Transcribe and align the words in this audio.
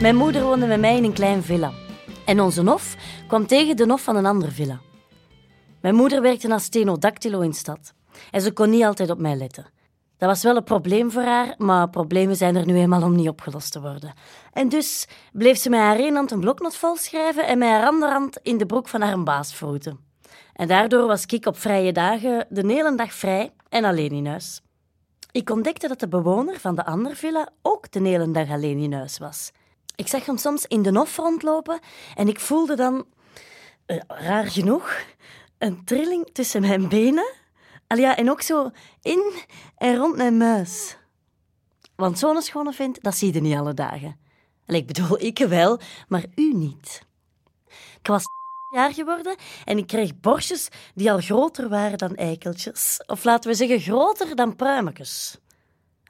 Mijn 0.00 0.16
moeder 0.16 0.42
woonde 0.42 0.66
met 0.66 0.80
mij 0.80 0.96
in 0.96 1.04
een 1.04 1.12
klein 1.12 1.42
villa. 1.42 1.72
En 2.24 2.40
onze 2.40 2.62
hof 2.62 2.96
kwam 3.26 3.46
tegen 3.46 3.76
de 3.76 3.84
hof 3.88 4.02
van 4.02 4.16
een 4.16 4.26
andere 4.26 4.52
villa. 4.52 4.80
Mijn 5.80 5.94
moeder 5.94 6.22
werkte 6.22 6.52
als 6.52 6.64
stenodactylo 6.64 7.40
in 7.40 7.52
stad. 7.52 7.94
En 8.30 8.40
ze 8.40 8.52
kon 8.52 8.70
niet 8.70 8.84
altijd 8.84 9.10
op 9.10 9.18
mij 9.18 9.36
letten. 9.36 9.66
Dat 10.18 10.28
was 10.28 10.42
wel 10.42 10.56
een 10.56 10.64
probleem 10.64 11.10
voor 11.10 11.22
haar, 11.22 11.54
maar 11.58 11.90
problemen 11.90 12.36
zijn 12.36 12.56
er 12.56 12.66
nu 12.66 12.76
eenmaal 12.76 13.02
om 13.02 13.14
niet 13.14 13.28
opgelost 13.28 13.72
te 13.72 13.80
worden. 13.80 14.12
En 14.52 14.68
dus 14.68 15.08
bleef 15.32 15.58
ze 15.58 15.70
met 15.70 15.80
haar 15.80 15.98
één 15.98 16.14
hand 16.14 16.30
een 16.30 16.40
bloknot 16.40 16.76
vol 16.76 16.96
schrijven 16.96 17.46
en 17.46 17.58
met 17.58 17.68
haar 17.68 17.86
andere 17.86 18.12
hand 18.12 18.38
in 18.42 18.58
de 18.58 18.66
broek 18.66 18.88
van 18.88 19.00
haar 19.00 19.22
baas 19.22 19.54
vroeten. 19.54 19.98
En 20.52 20.68
daardoor 20.68 21.06
was 21.06 21.26
ik 21.26 21.46
op 21.46 21.58
vrije 21.58 21.92
dagen 21.92 22.46
de 22.48 22.66
hele 22.66 22.94
dag 22.94 23.12
vrij 23.12 23.52
en 23.68 23.84
alleen 23.84 24.10
in 24.10 24.26
huis. 24.26 24.62
Ik 25.30 25.50
ontdekte 25.50 25.88
dat 25.88 26.00
de 26.00 26.08
bewoner 26.08 26.60
van 26.60 26.74
de 26.74 26.84
andere 26.84 27.16
villa 27.16 27.48
ook 27.62 27.92
de 27.92 28.00
hele 28.00 28.30
dag 28.30 28.50
alleen 28.50 28.78
in 28.78 28.92
huis 28.92 29.18
was. 29.18 29.52
Ik 29.94 30.08
zag 30.08 30.26
hem 30.26 30.36
soms 30.36 30.66
in 30.66 30.82
de 30.82 30.98
hof 30.98 31.16
rondlopen 31.16 31.78
en 32.14 32.28
ik 32.28 32.40
voelde 32.40 32.76
dan, 32.76 33.06
eh, 33.86 33.96
raar 34.06 34.46
genoeg, 34.46 34.96
een 35.58 35.84
trilling 35.84 36.28
tussen 36.32 36.60
mijn 36.60 36.88
benen. 36.88 37.32
Al 37.88 37.98
en 37.98 38.30
ook 38.30 38.42
zo 38.42 38.70
in 39.02 39.32
en 39.76 39.96
rond 39.96 40.16
mijn 40.16 40.36
muis. 40.36 40.96
Want 41.96 42.18
zo'n 42.18 42.42
schone 42.42 42.72
vindt, 42.72 43.02
dat 43.02 43.16
zie 43.16 43.34
je 43.34 43.40
niet 43.40 43.56
alle 43.56 43.74
dagen. 43.74 44.20
Allee, 44.66 44.80
ik 44.80 44.86
bedoel, 44.86 45.20
ik 45.30 45.38
wel, 45.38 45.80
maar 46.08 46.24
u 46.34 46.52
niet. 46.52 47.02
Ik 48.00 48.06
was 48.06 48.22
jaar 48.74 48.94
geworden 48.94 49.36
en 49.64 49.78
ik 49.78 49.86
kreeg 49.86 50.20
borstjes 50.20 50.68
die 50.94 51.12
al 51.12 51.20
groter 51.20 51.68
waren 51.68 51.98
dan 51.98 52.14
eikeltjes. 52.14 53.02
Of 53.06 53.24
laten 53.24 53.50
we 53.50 53.56
zeggen, 53.56 53.80
groter 53.80 54.36
dan 54.36 54.56
pruimetjes. 54.56 55.38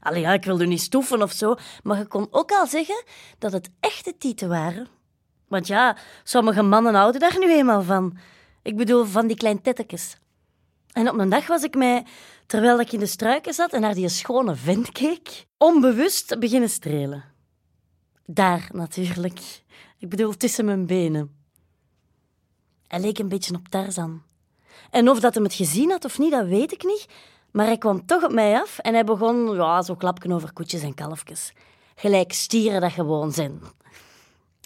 Allee, 0.00 0.32
ik 0.32 0.44
wilde 0.44 0.66
niet 0.66 0.80
stoeven 0.80 1.22
of 1.22 1.32
zo, 1.32 1.56
maar 1.82 1.98
je 1.98 2.06
kon 2.06 2.28
ook 2.30 2.50
al 2.52 2.66
zeggen 2.66 3.04
dat 3.38 3.52
het 3.52 3.70
echte 3.80 4.16
tieten 4.18 4.48
waren. 4.48 4.88
Want 5.48 5.66
ja, 5.66 5.96
sommige 6.24 6.62
mannen 6.62 6.94
houden 6.94 7.20
daar 7.20 7.38
nu 7.38 7.52
eenmaal 7.52 7.82
van. 7.82 8.18
Ik 8.62 8.76
bedoel, 8.76 9.04
van 9.04 9.26
die 9.26 9.36
klein 9.36 9.62
tettekes. 9.62 10.16
En 10.92 11.10
op 11.10 11.18
een 11.18 11.28
dag 11.28 11.46
was 11.46 11.62
ik 11.62 11.74
mij, 11.74 12.06
terwijl 12.46 12.80
ik 12.80 12.92
in 12.92 12.98
de 12.98 13.06
struiken 13.06 13.54
zat 13.54 13.72
en 13.72 13.80
naar 13.80 13.94
die 13.94 14.08
schone 14.08 14.54
vent 14.54 14.92
keek, 14.92 15.46
onbewust 15.56 16.38
beginnen 16.38 16.70
strelen. 16.70 17.24
Daar 18.26 18.68
natuurlijk. 18.72 19.62
Ik 19.98 20.08
bedoel, 20.08 20.36
tussen 20.36 20.64
mijn 20.64 20.86
benen. 20.86 21.36
Hij 22.86 23.00
leek 23.00 23.18
een 23.18 23.28
beetje 23.28 23.54
op 23.54 23.68
Tarzan. 23.68 24.22
En 24.90 25.08
of 25.08 25.20
dat 25.20 25.34
hem 25.34 25.44
het 25.44 25.54
gezien 25.54 25.90
had 25.90 26.04
of 26.04 26.18
niet, 26.18 26.30
dat 26.30 26.46
weet 26.46 26.72
ik 26.72 26.84
niet. 26.84 27.06
Maar 27.50 27.66
hij 27.66 27.78
kwam 27.78 28.06
toch 28.06 28.24
op 28.24 28.32
mij 28.32 28.60
af 28.60 28.78
en 28.78 28.94
hij 28.94 29.04
begon 29.04 29.54
ja, 29.54 29.82
zo 29.82 29.94
klapken 29.94 30.32
over 30.32 30.52
koetjes 30.52 30.82
en 30.82 30.94
kalfjes. 30.94 31.52
Gelijk 31.94 32.32
stieren 32.32 32.80
dat 32.80 32.92
gewoon 32.92 33.32
zijn. 33.32 33.60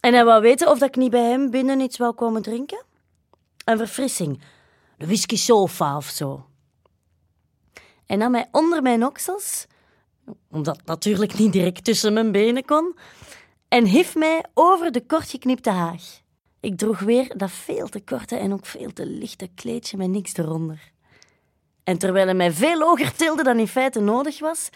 En 0.01 0.15
hij 0.15 0.25
wou 0.25 0.43
weten 0.43 0.71
of 0.71 0.79
dat 0.79 0.89
ik 0.89 0.97
niet 0.97 1.11
bij 1.11 1.31
hem 1.31 1.51
binnen 1.51 1.81
iets 1.81 1.97
wou 1.97 2.13
komen 2.13 2.43
drinken. 2.43 2.85
Een 3.65 3.79
verfrissing. 3.79 4.43
Whisky 5.07 5.37
sofa 5.37 5.97
of 5.97 6.07
zo. 6.07 6.47
En 8.07 8.19
nam 8.19 8.35
hij 8.35 8.49
onder 8.51 8.83
mijn 8.83 9.05
oksels, 9.05 9.67
omdat 10.51 10.77
het 10.77 10.87
natuurlijk 10.87 11.39
niet 11.39 11.53
direct 11.53 11.85
tussen 11.85 12.13
mijn 12.13 12.33
benen 12.33 12.65
kon, 12.65 12.97
en 13.69 13.85
hief 13.85 14.15
mij 14.15 14.45
over 14.55 14.93
de 14.93 15.07
kortgeknipte 15.07 15.71
haag. 15.71 16.21
Ik 16.61 16.79
droeg 16.79 16.99
weer 16.99 17.37
dat 17.37 17.51
veel 17.51 17.89
te 17.89 18.01
korte 18.01 18.37
en 18.37 18.53
ook 18.53 18.67
veel 18.67 18.93
te 18.93 19.07
lichte 19.07 19.49
kleedje 19.55 19.97
met 19.97 20.09
niks 20.09 20.37
eronder. 20.37 20.93
En 21.85 21.99
terwijl 21.99 22.25
hij 22.25 22.35
mij 22.35 22.53
veel 22.53 22.81
hoger 22.81 23.15
tilde 23.15 23.43
dan 23.43 23.59
in 23.59 23.69
feite 23.69 24.01
nodig 24.01 24.39
was, 24.39 24.69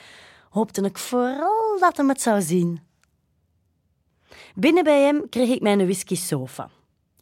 hoopte 0.50 0.82
ik 0.82 0.98
vooral 0.98 1.78
dat 1.78 1.97
hij 1.97 2.06
het 2.06 2.22
zou 2.22 2.42
zien. 2.42 2.81
Binnen 4.54 4.84
bij 4.84 5.03
hem 5.03 5.28
kreeg 5.28 5.48
ik 5.48 5.60
mijn 5.60 5.78
whisky 5.78 6.15
sofa. 6.15 6.70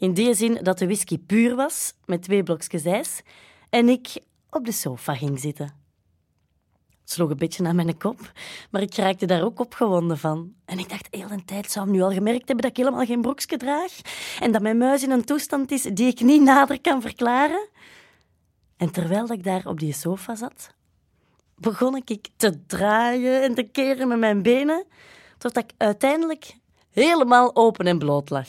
In 0.04 0.14
die 0.14 0.34
zin 0.34 0.58
dat 0.62 0.78
de 0.78 0.86
whisky 0.86 1.18
puur 1.18 1.54
was, 1.54 1.94
met 2.04 2.22
twee 2.22 2.42
blokjes 2.42 2.84
ijs, 2.84 3.22
en 3.70 3.88
ik 3.88 4.20
op 4.50 4.64
de 4.64 4.72
sofa 4.72 5.14
ging 5.14 5.40
zitten. 5.40 5.74
Het 7.00 7.10
sloeg 7.10 7.30
een 7.30 7.36
beetje 7.36 7.62
naar 7.62 7.74
mijn 7.74 7.98
kop, 7.98 8.32
maar 8.70 8.82
ik 8.82 8.94
raakte 8.94 9.26
daar 9.26 9.44
ook 9.44 9.60
opgewonden 9.60 10.18
van. 10.18 10.54
En 10.64 10.78
ik 10.78 10.88
dacht, 10.88 11.08
heel 11.10 11.30
een 11.30 11.44
tijd 11.44 11.70
zou 11.70 11.84
hem 11.84 11.94
nu 11.94 12.02
al 12.02 12.12
gemerkt 12.12 12.46
hebben 12.46 12.56
dat 12.56 12.70
ik 12.70 12.76
helemaal 12.76 13.04
geen 13.04 13.20
broekje 13.20 13.56
draag 13.56 13.92
en 14.40 14.52
dat 14.52 14.62
mijn 14.62 14.78
muis 14.78 15.02
in 15.02 15.10
een 15.10 15.24
toestand 15.24 15.70
is 15.70 15.82
die 15.82 16.06
ik 16.06 16.20
niet 16.20 16.42
nader 16.42 16.80
kan 16.80 17.02
verklaren. 17.02 17.68
En 18.76 18.90
terwijl 18.90 19.32
ik 19.32 19.44
daar 19.44 19.66
op 19.66 19.80
die 19.80 19.92
sofa 19.92 20.34
zat, 20.34 20.74
begon 21.56 21.96
ik 21.96 22.28
te 22.36 22.66
draaien 22.66 23.42
en 23.42 23.54
te 23.54 23.62
keren 23.62 24.08
met 24.08 24.18
mijn 24.18 24.42
benen, 24.42 24.84
totdat 25.38 25.64
ik 25.64 25.72
uiteindelijk 25.76 26.56
helemaal 26.90 27.56
open 27.56 27.86
en 27.86 27.98
bloot 27.98 28.30
lag. 28.30 28.48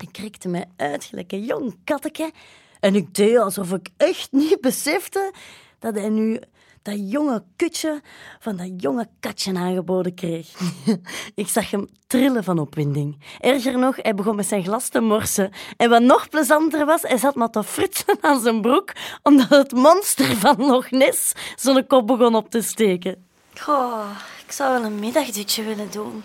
Ik 0.00 0.12
krikte 0.12 0.48
me 0.48 0.64
uit 0.76 1.04
gelijk 1.04 1.32
een 1.32 1.44
jong 1.44 1.76
katteke 1.84 2.32
en 2.80 2.94
ik 2.94 3.14
deed 3.14 3.36
alsof 3.36 3.72
ik 3.72 3.88
echt 3.96 4.32
niet 4.32 4.60
besefte 4.60 5.32
dat 5.78 5.94
hij 5.94 6.08
nu 6.08 6.40
dat 6.82 7.10
jonge 7.10 7.44
kutje 7.56 8.00
van 8.38 8.56
dat 8.56 8.70
jonge 8.76 9.08
katje 9.20 9.54
aangeboden 9.54 10.14
kreeg. 10.14 10.48
ik 11.34 11.48
zag 11.48 11.70
hem 11.70 11.88
trillen 12.06 12.44
van 12.44 12.58
opwinding. 12.58 13.18
Erger 13.40 13.78
nog, 13.78 13.96
hij 13.96 14.14
begon 14.14 14.36
met 14.36 14.46
zijn 14.46 14.64
glas 14.64 14.88
te 14.88 15.00
morsen. 15.00 15.50
En 15.76 15.90
wat 15.90 16.02
nog 16.02 16.28
plezanter 16.28 16.86
was, 16.86 17.02
hij 17.02 17.18
zat 17.18 17.34
maar 17.34 17.50
te 17.50 17.64
fritsen 17.64 18.16
aan 18.20 18.40
zijn 18.40 18.60
broek, 18.60 18.92
omdat 19.22 19.48
het 19.48 19.72
monster 19.72 20.36
van 20.36 20.56
Loch 20.56 20.90
Ness 20.90 21.32
zo'n 21.56 21.86
kop 21.86 22.06
begon 22.06 22.34
op 22.34 22.50
te 22.50 22.62
steken. 22.62 23.24
Oh, 23.68 24.10
ik 24.46 24.52
zou 24.52 24.72
wel 24.72 24.90
een 24.90 24.98
middagdutje 24.98 25.62
willen 25.62 25.90
doen. 25.90 26.22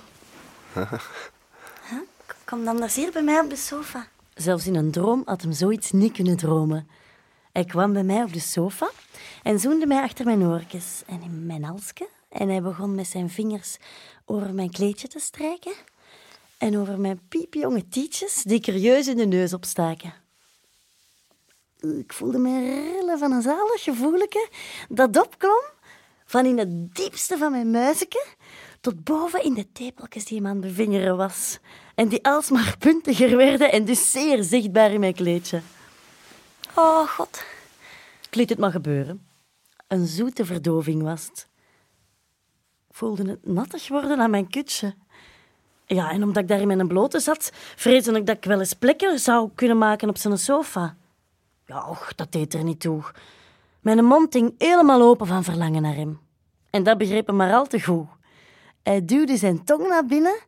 Kom 2.46 2.66
dan 2.66 2.82
eens 2.82 2.96
hier 2.96 3.12
bij 3.12 3.24
mij 3.24 3.40
op 3.40 3.50
de 3.50 3.56
sofa. 3.56 4.08
Zelfs 4.34 4.68
in 4.68 4.76
een 4.76 4.92
droom 4.92 5.22
had 5.26 5.42
hem 5.42 5.52
zoiets 5.52 5.92
niet 5.92 6.14
kunnen 6.14 6.38
dromen. 6.38 6.88
Hij 7.52 7.66
kwam 7.66 7.94
bij 7.94 8.04
mij 8.04 8.24
op 8.24 8.34
de 8.34 8.40
sofa 8.40 8.90
en 9.44 9.60
zoende 9.60 9.86
mij 9.86 10.02
achter 10.02 10.26
mijn 10.26 10.44
oortjes 10.44 11.04
en 11.06 11.22
in 11.22 11.46
mijn 11.46 11.64
halsje. 11.64 12.08
En 12.30 12.50
hij 12.50 12.62
begon 12.62 12.96
met 12.96 13.08
zijn 13.08 13.30
vingers 13.30 13.78
over 14.26 14.54
mijn 14.54 14.72
kleedje 14.72 15.08
te 15.08 15.20
strijken 15.20 15.74
en 16.58 16.78
over 16.78 17.00
mijn 17.00 17.22
piepjonge 17.28 17.88
tietjes 17.88 18.44
die 18.44 18.60
curieus 18.60 19.08
in 19.08 19.18
de 19.18 19.26
neus 19.26 19.54
opstaken. 19.54 20.14
Ik 21.80 22.14
voelde 22.14 22.38
me 22.38 22.60
rillen 22.60 23.20
van 23.20 23.32
een 23.32 23.42
zalig 23.42 23.84
gevoeletje 23.84 24.50
dat 24.90 25.18
opklom 25.18 25.64
van 26.26 26.46
in 26.46 26.58
het 26.58 26.96
diepste 26.96 27.38
van 27.38 27.52
mijn 27.52 27.72
muizenke 27.72 28.26
tot 28.86 29.04
boven 29.04 29.44
in 29.44 29.54
de 29.54 29.72
tepeltjes 29.72 30.26
die 30.26 30.38
hem 30.38 30.48
aan 30.48 30.62
de 30.62 30.74
vingeren 30.74 31.18
was 31.18 31.60
en 31.96 32.08
die 32.08 32.26
alsmaar 32.26 32.76
puntiger 32.78 33.38
werden 33.38 33.72
en 33.72 33.86
dus 33.86 34.12
zeer 34.12 34.44
zichtbaar 34.44 34.92
in 34.92 35.00
mijn 35.00 35.14
kleedje. 35.14 35.62
Oh 36.76 37.08
god, 37.08 37.44
ik 38.28 38.36
liet 38.36 38.50
het 38.50 38.58
maar 38.58 38.72
gebeuren. 38.72 39.28
Een 39.88 40.06
zoete 40.06 40.46
verdoving 40.46 41.02
was 41.02 41.26
het. 41.26 41.48
Voelde 42.90 43.30
het 43.30 43.48
nattig 43.48 43.88
worden 43.88 44.20
aan 44.20 44.30
mijn 44.30 44.50
kutje. 44.50 44.96
Ja, 45.86 46.12
en 46.12 46.24
omdat 46.24 46.44
ik 46.44 46.50
daar 46.50 46.62
in 46.62 46.68
mijn 46.68 46.88
blote 46.88 47.20
zat, 47.20 47.52
vreesde 47.54 48.12
ik 48.12 48.26
dat 48.26 48.38
ik 48.38 48.44
wel 48.46 48.60
eens 48.60 48.74
plekken 48.74 49.20
zou 49.20 49.50
kunnen 49.56 49.78
maken 49.78 50.10
op 50.10 50.18
zijn 50.18 50.38
sofa. 50.38 50.96
Ja, 51.66 51.90
och, 51.90 52.16
dat 52.16 52.32
deed 52.32 52.54
er 52.54 52.64
niet 52.64 52.80
toe. 52.80 53.04
Mijn 53.80 54.06
mond 54.06 54.34
hing 54.34 54.56
helemaal 54.58 55.02
open 55.02 55.28
van 55.28 55.44
verlangen 55.44 55.82
naar 55.82 55.96
hem. 55.96 56.20
En 56.70 56.84
dat 56.84 56.98
begreep 56.98 57.28
hem 57.28 57.36
maar 57.36 57.54
al 57.54 57.68
te 57.68 57.84
goed. 57.84 58.08
Hij 58.86 59.06
duwde 59.06 59.38
zijn 59.38 59.64
tong 59.64 59.88
naar 59.88 60.06
binnen 60.06 60.40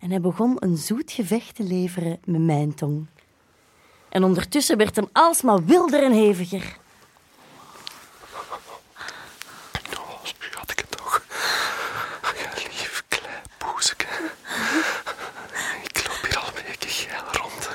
en 0.00 0.10
hij 0.10 0.20
begon 0.20 0.56
een 0.58 0.76
zoet 0.76 1.12
gevecht 1.12 1.54
te 1.54 1.62
leveren 1.62 2.20
met 2.24 2.40
mijn 2.40 2.74
tong. 2.74 3.06
En 4.08 4.24
ondertussen 4.24 4.76
werd 4.76 4.96
hem 4.96 5.08
alsmaar 5.12 5.64
wilder 5.64 6.02
en 6.02 6.12
heviger. 6.12 6.76
Oh, 9.98 10.24
schatje 10.24 10.84
toch. 10.88 11.24
Ja, 12.22 12.50
lief 12.54 13.04
klein 13.08 13.42
poeseke. 13.58 14.06
Ik 15.82 16.06
loop 16.08 16.22
hier 16.22 16.38
al 16.38 16.52
weken 16.54 16.90
geil 16.90 17.24
rond. 17.32 17.68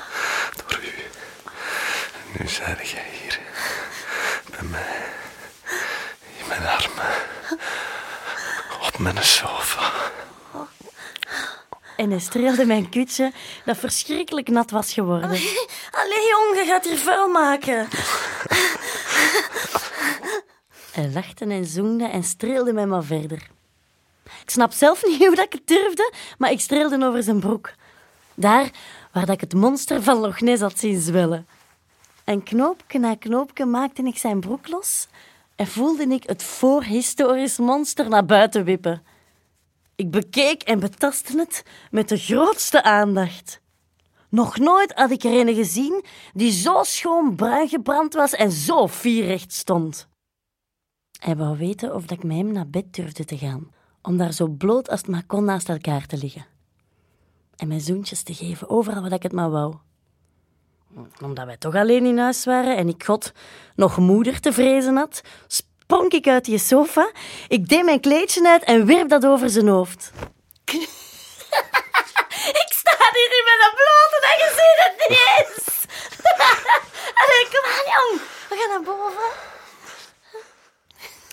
Door 0.66 0.80
u. 0.82 0.92
Nu 2.38 2.48
zijn 2.48 2.76
jij 2.76 3.06
hier. 3.22 3.40
Bij 4.50 4.68
mij. 4.70 5.04
In 6.38 6.48
mijn 6.48 6.66
armen. 6.66 7.14
Op 8.86 8.98
mijn 8.98 9.24
sofa. 9.24 9.57
En 11.98 12.10
hij 12.10 12.18
streelde 12.18 12.66
mijn 12.66 12.88
kutje 12.88 13.32
dat 13.64 13.76
verschrikkelijk 13.76 14.48
nat 14.48 14.70
was 14.70 14.92
geworden. 14.92 15.28
Allee, 16.00 16.28
jong, 16.30 16.56
je 16.56 16.64
gaat 16.66 16.84
hier 16.84 16.96
vuil 16.96 17.28
maken. 17.28 17.88
Hij 20.92 21.10
lachte 21.14 21.44
en 21.44 21.64
zoende 21.64 22.04
en 22.04 22.24
streelde 22.24 22.72
mij 22.72 22.86
maar 22.86 23.04
verder. 23.04 23.48
Ik 24.24 24.50
snap 24.50 24.72
zelf 24.72 25.06
niet 25.06 25.18
hoe 25.26 25.34
dat 25.34 25.44
ik 25.44 25.52
het 25.52 25.66
durfde, 25.66 26.12
maar 26.38 26.50
ik 26.50 26.60
streelde 26.60 27.06
over 27.06 27.22
zijn 27.22 27.40
broek. 27.40 27.72
Daar 28.34 28.70
waar 29.12 29.26
dat 29.26 29.34
ik 29.34 29.40
het 29.40 29.54
monster 29.54 30.02
van 30.02 30.16
Loch 30.16 30.40
Ness 30.40 30.62
had 30.62 30.78
zien 30.78 31.00
zwellen. 31.00 31.46
En 32.24 32.42
knoopje 32.42 32.98
na 32.98 33.14
knoopje 33.14 33.64
maakte 33.64 34.02
ik 34.02 34.18
zijn 34.18 34.40
broek 34.40 34.68
los 34.68 35.06
en 35.56 35.66
voelde 35.66 36.06
ik 36.06 36.22
het 36.26 36.42
voorhistorisch 36.42 37.58
monster 37.58 38.08
naar 38.08 38.24
buiten 38.24 38.64
wippen. 38.64 39.02
Ik 39.98 40.10
bekeek 40.10 40.62
en 40.62 40.80
betastte 40.80 41.38
het 41.38 41.64
met 41.90 42.08
de 42.08 42.16
grootste 42.16 42.82
aandacht. 42.82 43.60
Nog 44.28 44.58
nooit 44.58 44.92
had 44.92 45.10
ik 45.10 45.22
er 45.22 45.40
een 45.40 45.54
gezien 45.54 46.04
die 46.32 46.52
zo 46.52 46.82
schoon 46.82 47.36
bruin 47.36 47.68
gebrand 47.68 48.14
was 48.14 48.32
en 48.32 48.50
zo 48.50 48.86
vierrecht 48.86 49.52
stond. 49.52 50.08
Hij 51.20 51.36
wou 51.36 51.58
weten 51.58 51.94
of 51.94 52.10
ik 52.10 52.22
met 52.22 52.36
hem 52.36 52.52
naar 52.52 52.68
bed 52.68 52.94
durfde 52.94 53.24
te 53.24 53.38
gaan, 53.38 53.70
om 54.02 54.16
daar 54.16 54.32
zo 54.32 54.48
bloot 54.48 54.88
als 54.90 55.00
het 55.00 55.08
maar 55.08 55.26
kon 55.26 55.44
naast 55.44 55.68
elkaar 55.68 56.06
te 56.06 56.16
liggen. 56.16 56.46
En 57.56 57.68
mijn 57.68 57.80
zoentjes 57.80 58.22
te 58.22 58.34
geven, 58.34 58.68
overal 58.68 59.02
wat 59.02 59.12
ik 59.12 59.22
het 59.22 59.32
maar 59.32 59.50
wou. 59.50 59.74
Omdat 61.22 61.46
wij 61.46 61.56
toch 61.56 61.74
alleen 61.74 62.06
in 62.06 62.18
huis 62.18 62.44
waren 62.44 62.76
en 62.76 62.88
ik 62.88 63.04
God 63.04 63.32
nog 63.74 63.96
moeder 63.96 64.40
te 64.40 64.52
vrezen 64.52 64.96
had, 64.96 65.22
sprong 65.88 66.12
ik 66.12 66.28
uit 66.28 66.44
die 66.44 66.58
sofa, 66.58 67.10
ik 67.48 67.68
deed 67.68 67.84
mijn 67.84 68.00
kleedje 68.00 68.48
uit 68.48 68.64
en 68.64 68.86
wierp 68.86 69.08
dat 69.08 69.26
over 69.26 69.50
zijn 69.50 69.68
hoofd. 69.68 70.10
ik 72.62 72.68
sta 72.68 72.96
hier 73.12 73.32
in 73.38 73.44
mijn 73.44 73.72
blote 73.74 74.18
en 74.30 74.38
je 74.38 74.48
ziet 74.58 74.78
het 74.84 75.08
niet 75.08 75.18
eens. 75.36 75.66
Allee, 77.20 77.44
kom 77.52 77.64
aan, 77.70 77.86
jong. 77.94 78.20
We 78.48 78.56
gaan 78.56 78.68
naar 78.68 78.82
boven. 78.82 79.28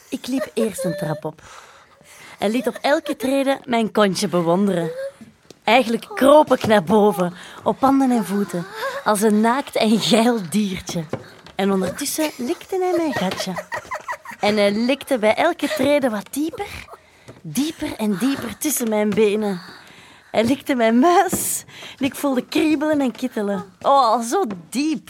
Ik 0.09 0.27
liep 0.27 0.51
eerst 0.53 0.83
een 0.83 0.97
trap 0.97 1.25
op 1.25 1.41
en 2.39 2.51
liet 2.51 2.67
op 2.67 2.77
elke 2.81 3.15
trede 3.15 3.59
mijn 3.63 3.91
kontje 3.91 4.27
bewonderen. 4.27 4.91
Eigenlijk 5.63 6.07
kroop 6.13 6.53
ik 6.53 6.67
naar 6.67 6.83
boven, 6.83 7.33
op 7.63 7.79
handen 7.79 8.11
en 8.11 8.25
voeten, 8.25 8.65
als 9.03 9.21
een 9.21 9.41
naakt 9.41 9.75
en 9.75 9.99
geil 9.99 10.39
diertje. 10.49 11.03
En 11.55 11.71
ondertussen 11.71 12.31
likte 12.37 12.77
hij 12.79 12.93
mijn 12.97 13.13
gatje. 13.13 13.53
En 14.39 14.57
hij 14.57 14.71
likte 14.71 15.17
bij 15.17 15.35
elke 15.35 15.67
trede 15.67 16.09
wat 16.09 16.27
dieper, 16.31 16.85
dieper 17.41 17.95
en 17.97 18.17
dieper 18.17 18.57
tussen 18.57 18.89
mijn 18.89 19.09
benen. 19.09 19.61
Hij 20.31 20.43
likte 20.43 20.75
mijn 20.75 20.99
muis 20.99 21.63
en 21.99 22.05
ik 22.05 22.15
voelde 22.15 22.45
kriebelen 22.45 23.01
en 23.01 23.11
kittelen. 23.11 23.65
Oh, 23.81 24.21
zo 24.21 24.45
diep. 24.69 25.09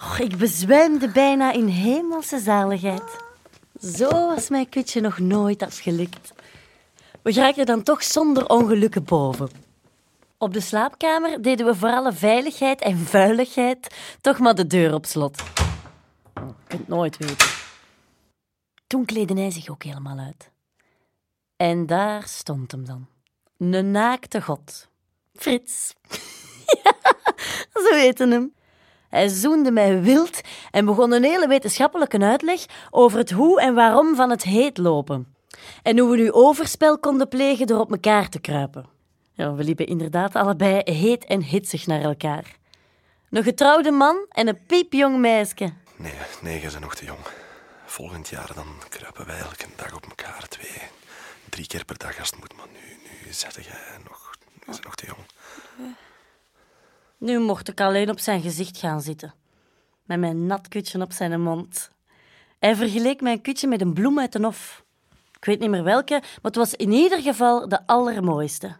Oh, 0.00 0.18
ik 0.18 0.36
bezwijmde 0.36 1.08
bijna 1.08 1.52
in 1.52 1.66
hemelse 1.66 2.38
zaligheid. 2.38 3.20
Zo 3.80 4.08
was 4.08 4.48
mijn 4.48 4.68
kutje 4.68 5.00
nog 5.00 5.18
nooit 5.18 5.62
afgelikt. 5.62 6.32
We 7.22 7.32
geraakten 7.32 7.66
dan 7.66 7.82
toch 7.82 8.02
zonder 8.02 8.48
ongelukken 8.48 9.04
boven. 9.04 9.50
Op 10.38 10.52
de 10.52 10.60
slaapkamer 10.60 11.42
deden 11.42 11.66
we 11.66 11.74
voor 11.74 11.90
alle 11.90 12.12
veiligheid 12.12 12.80
en 12.80 12.98
vuiligheid 12.98 13.94
toch 14.20 14.38
maar 14.38 14.54
de 14.54 14.66
deur 14.66 14.94
op 14.94 15.06
slot. 15.06 15.42
Je 16.34 16.42
kunt 16.66 16.88
nooit 16.88 17.16
weten. 17.16 17.61
Toen 18.92 19.04
kleedde 19.04 19.34
hij 19.34 19.50
zich 19.50 19.68
ook 19.68 19.82
helemaal 19.82 20.18
uit. 20.18 20.50
En 21.56 21.86
daar 21.86 22.22
stond 22.26 22.70
hem 22.70 22.84
dan. 22.84 23.06
Een 23.58 23.90
naakte 23.90 24.42
god. 24.42 24.88
Frits. 25.34 25.94
ja, 26.82 26.94
ze 27.84 27.90
weten 27.94 28.30
hem. 28.30 28.52
Hij 29.08 29.28
zoende 29.28 29.70
mij 29.70 30.02
wild 30.02 30.40
en 30.70 30.84
begon 30.84 31.12
een 31.12 31.22
hele 31.22 31.48
wetenschappelijke 31.48 32.18
uitleg 32.18 32.64
over 32.90 33.18
het 33.18 33.30
hoe 33.30 33.60
en 33.60 33.74
waarom 33.74 34.14
van 34.14 34.30
het 34.30 34.42
heet 34.42 34.78
lopen. 34.78 35.34
En 35.82 35.98
hoe 35.98 36.10
we 36.10 36.16
nu 36.16 36.32
overspel 36.32 36.98
konden 36.98 37.28
plegen 37.28 37.66
door 37.66 37.80
op 37.80 37.92
elkaar 37.92 38.28
te 38.28 38.40
kruipen. 38.40 38.86
Ja, 39.32 39.54
we 39.54 39.64
liepen 39.64 39.86
inderdaad 39.86 40.34
allebei 40.34 40.80
heet 40.84 41.24
en 41.24 41.42
hitsig 41.42 41.86
naar 41.86 42.02
elkaar. 42.02 42.56
Een 43.30 43.42
getrouwde 43.42 43.90
man 43.90 44.26
en 44.28 44.48
een 44.48 44.66
piepjong 44.66 45.18
meisje. 45.18 45.72
Nee, 45.96 46.12
nee, 46.42 46.60
je 46.60 46.68
bent 46.70 46.80
nog 46.80 46.94
te 46.94 47.04
jong. 47.04 47.41
Volgend 47.92 48.28
jaar 48.28 48.54
dan 48.54 48.66
kruipen 48.88 49.26
wij 49.26 49.38
elke 49.38 49.66
dag 49.76 49.94
op 49.94 50.04
elkaar. 50.04 50.48
Twee, 50.48 50.82
drie 51.48 51.66
keer 51.66 51.84
per 51.84 51.98
dag 51.98 52.18
als 52.18 52.30
het 52.30 52.40
moet. 52.40 52.56
Maar 52.56 52.66
nu, 52.72 52.78
nu 53.02 53.32
zet 53.32 53.54
jij 53.54 53.98
nog, 54.08 54.30
bent 54.66 54.84
nog 54.84 54.94
te 54.94 55.06
jong. 55.06 55.26
Nu 57.18 57.38
mocht 57.38 57.68
ik 57.68 57.80
alleen 57.80 58.10
op 58.10 58.18
zijn 58.18 58.40
gezicht 58.40 58.78
gaan 58.78 59.00
zitten. 59.00 59.34
Met 60.04 60.18
mijn 60.18 60.46
nat 60.46 60.68
kutje 60.68 61.00
op 61.00 61.12
zijn 61.12 61.40
mond. 61.42 61.90
Hij 62.58 62.76
vergeleek 62.76 63.20
mijn 63.20 63.40
kutje 63.40 63.68
met 63.68 63.80
een 63.80 63.92
bloem 63.92 64.18
uit 64.18 64.32
de 64.32 64.42
hof. 64.42 64.84
Ik 65.36 65.44
weet 65.44 65.60
niet 65.60 65.70
meer 65.70 65.84
welke, 65.84 66.18
maar 66.20 66.40
het 66.42 66.56
was 66.56 66.74
in 66.74 66.92
ieder 66.92 67.22
geval 67.22 67.68
de 67.68 67.86
allermooiste. 67.86 68.76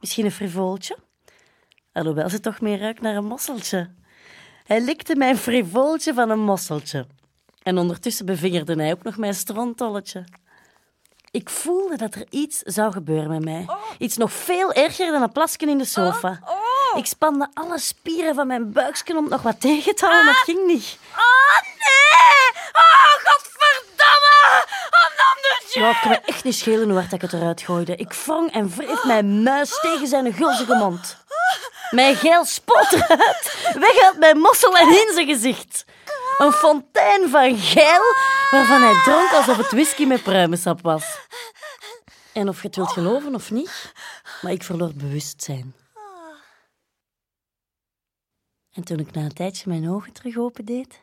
Misschien 0.00 0.24
een 0.24 0.32
frivooltje? 0.32 0.96
Alhoewel 1.92 2.28
ze 2.28 2.40
toch 2.40 2.60
meer 2.60 2.78
ruikt 2.78 3.00
naar 3.00 3.16
een 3.16 3.24
mosseltje. 3.24 3.90
Hij 4.64 4.80
likte 4.80 5.16
mijn 5.16 5.36
frivooltje 5.36 6.14
van 6.14 6.30
een 6.30 6.40
mosseltje. 6.40 7.06
En 7.62 7.78
ondertussen 7.78 8.26
bevingerde 8.26 8.74
hij 8.74 8.92
ook 8.92 9.02
nog 9.02 9.16
mijn 9.16 9.34
strontolletje. 9.34 10.24
Ik 11.30 11.50
voelde 11.50 11.96
dat 11.96 12.14
er 12.14 12.26
iets 12.30 12.58
zou 12.58 12.92
gebeuren 12.92 13.30
met 13.30 13.44
mij. 13.44 13.68
Iets 13.98 14.16
nog 14.16 14.32
veel 14.32 14.72
erger 14.72 15.12
dan 15.12 15.22
een 15.22 15.32
plasje 15.32 15.58
in 15.58 15.78
de 15.78 15.84
sofa. 15.84 16.40
Ik 16.94 17.06
spande 17.06 17.48
alle 17.54 17.78
spieren 17.78 18.34
van 18.34 18.46
mijn 18.46 18.72
buiksken 18.72 19.16
om 19.16 19.28
nog 19.28 19.42
wat 19.42 19.60
tegen 19.60 19.94
te 19.94 20.04
houden, 20.04 20.24
maar 20.24 20.34
het 20.34 20.44
ging 20.44 20.66
niet. 20.66 20.98
Oh 21.12 21.60
nee! 21.62 22.62
Oh, 22.72 23.14
godverdamme! 23.24 24.64
Oh, 24.90 25.82
Ja, 25.82 25.90
ik 25.90 25.98
kan 26.00 26.10
me 26.10 26.20
echt 26.24 26.44
niet 26.44 26.54
schelen 26.54 26.88
hoe 26.88 26.98
hard 26.98 27.12
ik 27.12 27.20
het 27.20 27.32
eruit 27.32 27.60
gooide. 27.60 27.96
Ik 27.96 28.12
wrong 28.12 28.52
en 28.52 28.68
wreef 28.76 29.04
mijn 29.04 29.42
muis 29.42 29.78
tegen 29.80 30.06
zijn 30.06 30.32
gulzige 30.32 30.74
mond. 30.74 31.16
Mijn 31.90 32.16
geil 32.16 32.44
spot 32.44 32.92
eruit, 32.92 33.72
weg 33.78 34.02
uit 34.02 34.18
mijn 34.18 34.38
mossel 34.38 34.76
en 34.76 34.88
in 34.88 35.10
zijn 35.14 35.26
gezicht. 35.26 35.84
Een 36.38 36.52
fontein 37.00 37.28
van 37.30 37.58
geil, 37.58 38.14
waarvan 38.50 38.82
hij 38.82 39.02
dronk 39.04 39.30
alsof 39.32 39.56
het 39.56 39.70
whisky 39.70 40.04
met 40.04 40.22
pruimensap 40.22 40.80
was. 40.80 41.18
En 42.32 42.48
of 42.48 42.60
je 42.60 42.66
het 42.66 42.76
wilt 42.76 42.90
geloven 42.90 43.34
of 43.34 43.50
niet, 43.50 43.92
maar 44.42 44.52
ik 44.52 44.62
verloor 44.62 44.94
bewustzijn. 44.94 45.74
En 48.72 48.84
toen 48.84 48.98
ik 48.98 49.12
na 49.12 49.22
een 49.22 49.32
tijdje 49.32 49.68
mijn 49.68 49.90
ogen 49.90 50.12
terug 50.12 50.36
opendeed, 50.36 51.00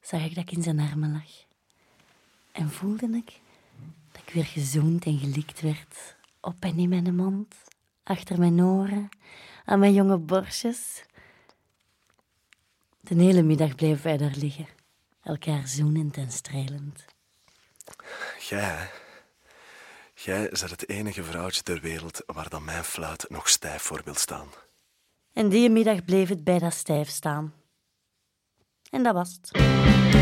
zag 0.00 0.24
ik 0.24 0.34
dat 0.34 0.44
ik 0.44 0.52
in 0.52 0.62
zijn 0.62 0.80
armen 0.80 1.12
lag. 1.12 1.44
En 2.52 2.70
voelde 2.70 3.06
ik 3.06 3.40
dat 4.12 4.22
ik 4.26 4.34
weer 4.34 4.44
gezoend 4.44 5.04
en 5.04 5.18
gelikt 5.18 5.60
werd. 5.60 6.16
Op 6.40 6.56
en 6.60 6.78
in 6.78 6.88
mijn 6.88 7.14
mond, 7.14 7.54
achter 8.02 8.38
mijn 8.38 8.62
oren, 8.62 9.08
aan 9.64 9.78
mijn 9.78 9.92
jonge 9.92 10.18
borstjes. 10.18 11.04
De 13.00 13.14
hele 13.14 13.42
middag 13.42 13.74
bleven 13.74 14.02
wij 14.02 14.16
daar 14.16 14.34
liggen, 14.36 14.66
elkaar 15.22 15.68
zoenend 15.68 16.16
en 16.16 16.30
strelend. 16.30 17.04
Jij, 18.38 18.90
jij 20.14 20.48
bent 20.48 20.70
het 20.70 20.88
enige 20.88 21.24
vrouwtje 21.24 21.62
ter 21.62 21.80
wereld 21.80 22.22
waar 22.26 22.48
dan 22.48 22.64
mijn 22.64 22.84
fluit 22.84 23.26
nog 23.28 23.48
stijf 23.48 23.82
voor 23.82 24.00
wil 24.04 24.14
staan. 24.14 24.48
En 25.32 25.48
die 25.48 25.70
middag 25.70 26.04
bleef 26.04 26.28
het 26.28 26.44
bij 26.44 26.58
dat 26.58 26.74
stijf 26.74 27.08
staan. 27.08 27.54
En 28.90 29.02
dat 29.02 29.14
was 29.14 29.38
het. 29.40 30.19